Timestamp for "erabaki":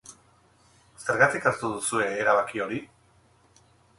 2.23-2.65